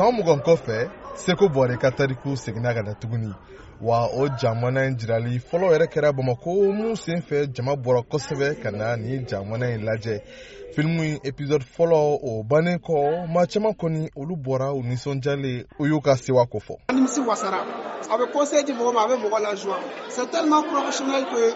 [0.00, 0.78] San mugan kɔfɛ
[1.24, 3.28] seko bɔrɛ ka tariku seginna ka na tuguni
[3.82, 8.62] wa o jamana in jirali fɔlɔ yɛrɛ kɛra bamako mun sen fɛ jama bɔra kosɛbɛ
[8.62, 10.22] ka na nin jamana in lajɛ
[10.74, 15.84] filimu in episode fɔlɔ o bannen kɔ ma caman kɔni olu bɔra u nisɔndiyalen u
[15.86, 19.16] y'u ka sewa ko fɔ nimisi wasara a bɛ conseil di mɔgɔ ma a bɛ
[19.22, 19.76] mɔgɔ lajoie
[20.08, 21.54] c'est tellement professionnel que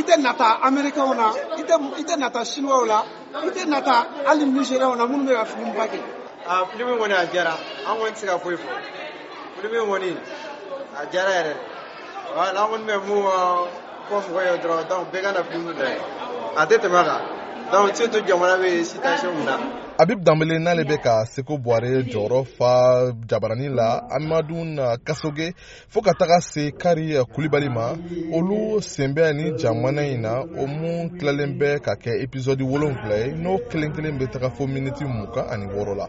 [0.00, 1.28] i tɛ nata américainw na
[1.58, 3.04] i tɛ nata chinois la
[3.44, 6.00] i tɛ nata hali nigérianw na minnu bɛ ka filimu ba kɛ
[6.46, 7.56] a filimin kɔni a jara
[7.86, 8.80] an kɔni tɛ se ka foyi fɔ
[9.58, 10.16] filimin kɔni
[10.98, 11.54] a jara yɛrɛ
[12.36, 13.24] wala an kɔni bɛ mun
[14.10, 15.88] fɔ mɔgɔ ye dɔrɔn donc bɛɛ ka na filimu dɔ
[16.56, 17.22] a tɛ tɛmɛ a
[17.70, 19.58] kan tu surtout jamana bɛ situation min na
[19.98, 24.08] abib Danbele n'ale bɛ ka Seko Bouare jɔrɔ fa jabarani la mm.
[24.16, 24.64] Amadou
[25.04, 25.52] Kasoge
[25.92, 27.92] fɔɔ ka taga se Kari Kulibali ma
[28.34, 33.18] olu senbɛ bɛ ni jamana yi na o mun tilalen bɛ ka kɛ episode wolonfila
[33.18, 36.06] ye n'o kelen kelen bɛ taga fo miniti mukan ani wɔɔrɔ la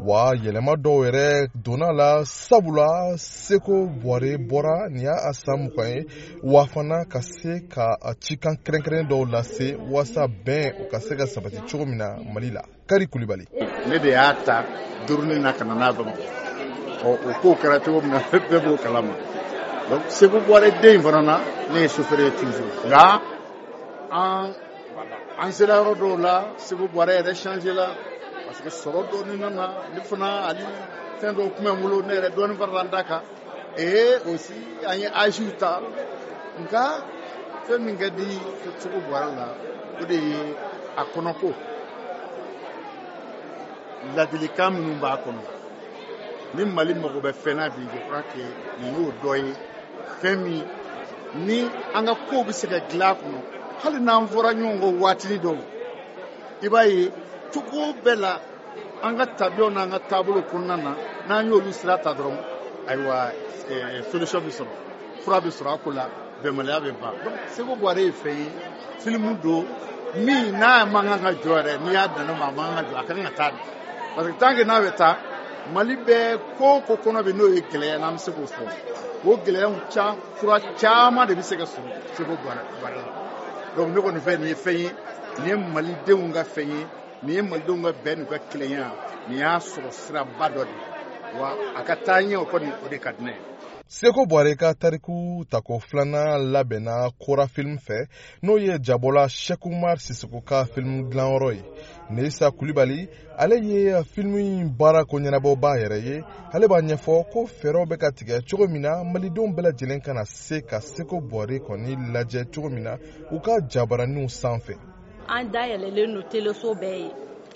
[0.00, 5.86] wa yɛlɛma dɔw yɛrɛ donna la sabula Seko Bouare bɔra nin y'a a san mukan
[5.86, 6.06] ye
[6.42, 11.26] wa fana ka se ka cikan kɛrɛnkɛrɛn dɔw lase waasa bɛn o ka se ka
[11.26, 13.46] sabati cogo min na Mali la Bakari Kulibali.
[13.86, 14.64] Ne de y'a ta
[15.06, 16.24] duurunin na ka ah, é na n'a bamakɔ
[17.08, 19.14] ɔ o kow kɛra cogo min na bɛɛ b'o kalama
[19.88, 21.36] donc segu bɔra den in fana na
[21.72, 23.22] ne ye sofɛrɛ ye toujours nka
[24.10, 24.54] an
[25.38, 27.94] an sera yɔrɔ dɔw la segu você yɛrɛ changé la
[28.46, 30.64] parce que sɔrɔ dɔɔni nana ne fana ani
[31.20, 33.22] fɛn dɔw kun bɛ n bolo ne yɛrɛ dɔɔni farala n da kan
[33.78, 34.54] et aussi
[34.84, 35.80] an ye âge ta
[36.58, 36.84] nka
[37.66, 38.26] fɛn min ka di
[38.78, 39.46] segu bɔra la
[40.00, 40.54] o de ye
[40.98, 41.69] a kɔnɔko
[44.16, 45.42] ladilikan minnu b'a kɔnɔ
[46.54, 48.42] ni mali mago bɛ fɛn na eh, eh, bi jɔkura kɛ
[48.80, 49.52] nin y'o dɔ ye
[50.20, 50.64] fɛn min
[51.46, 51.58] ni
[51.94, 53.38] an ka kow bɛ se ka dila a kɔnɔ
[53.82, 55.58] hali n'an fɔra ɲɔgɔn kɔ waatini dɔw
[56.62, 57.12] i b'a ye
[57.52, 58.40] cogo bɛɛ la
[59.02, 60.96] an ka tabiyaw n'an ka taabolo kɔnɔna na
[61.28, 62.38] n'an y'olu sira ta dɔrɔn
[62.88, 63.32] ayiwa
[64.10, 64.74] solution bɛ sɔrɔ
[65.24, 66.08] fura bɛ sɔrɔ a ko la
[66.42, 68.46] bɛnbaliya bɛ ban donc seko buware ye fɛn ye
[69.04, 69.64] filimu don
[70.24, 72.74] min n'a man kan ka jɔ yɛrɛ n'i y'a dan ne ma a man kan
[72.84, 73.58] ka jɔ a ka kan ka taa de
[74.14, 75.18] parce que tant que n'a bɛ taa
[75.72, 78.64] mali bɛɛ ko o ko kɔnɔ bɛ n'o ye gɛlɛya n'an bɛ se k'o fɔ
[79.26, 82.62] o gɛlɛyaw ca fura caman de bɛ se ka sɔrɔ seko baara
[82.96, 84.92] la donc ne kɔni fɛ nin ye fɛn ye
[85.44, 86.86] nin ye malidenw ka fɛn ye
[87.22, 88.92] nin ye malidenw ka bɛn n'u ka kilenya
[89.28, 92.88] nin y'a sɔrɔ siraba dɔ de ye wa a ka taa ɲɛ o kɔni o
[92.88, 93.36] de ka di ne ye
[93.90, 98.06] seko bɔrɛ ka tariku tako filanan labɛnna kora film fɛ
[98.42, 101.62] n'o ye jabɔla shɛkumar sisoko ka film dilanyɔrɔ ye
[102.10, 106.22] neisa kulibali ale ye filimu in baara ko ɲɛnabɔbaa yɛrɛ ye
[106.54, 110.24] ale b'a ɲɛfɔ ko fɛɛrɛw bɛ ka tigɛ cogo min na malidenw bɛɛ lajɛlen kana
[110.24, 112.94] se ka seko bɔrɛ kɔni lajɛ cogo min na
[113.32, 114.78] u ka jabaraniw sanfɛ
[115.26, 117.10] an dayɛlɛlen don teleso bɛɛ ye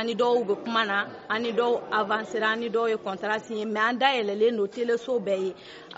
[0.00, 0.98] ani dɔw bɛ kuma na
[1.34, 5.50] ani dɔw avansera ani dɔw ye kɔntara siɲɛ mɛ an dayɛlɛlen don teleso bɛɛ ye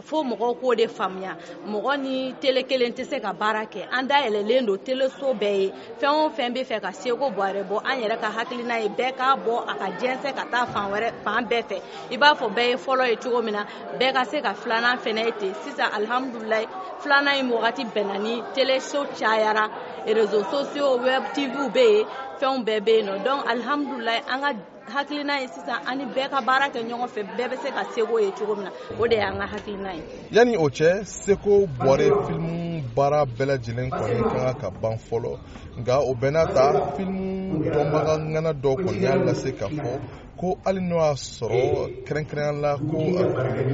[0.09, 1.33] fo mɔgɔw k'o de faamuya
[1.73, 5.71] mɔgɔ ni tele kelen tɛ se ka baara kɛ an dayɛlɛlen don teleso bɛɛ ye
[5.99, 9.13] fɛn o fɛn bɛ fɛ ka seko bɔrɛ bɔ an yɛrɛ ka hakilina ye bɛɛ
[9.19, 11.83] k'a bɔ a ka jɛnsɛ ka taa fan wɛrɛ fan bɛɛ fɛ
[12.13, 13.65] i b'a fɔ bɛɛ ye fɔlɔ ye cogo min na
[13.99, 16.69] bɛɛ ka se ka filanan fɛnɛ ye ten sisan alihamudulilayi
[17.03, 19.67] filanan ye wagati bɛnna ni teleso cayara
[20.15, 22.05] réseaux sociaux web tv bɛ yen
[22.41, 24.51] fɛnw bɛɛ bɛ yen nɔ donc alihamudulilayi an ka
[24.95, 28.19] hakilina ye sisan ani bɛɛ ka baara kɛ ɲɔgɔn fɛ bɛɛ bɛ se ka seko
[28.23, 32.07] ye cogo min na o de y'an ka hakilina ye yanni o cɛ seko bɔrɛ
[32.27, 35.37] filimu baara bɛɛ lajɛlen kɔni ka kan ka ban fɔlɔ
[35.81, 39.99] nka o bɛɛ n'a ta filimu dɔnbaga ŋana dɔ kɔni y'a lase ka fɔ
[40.41, 42.97] ko hali n'o y'a sɔrɔ kɛrɛnkɛrɛnya la ko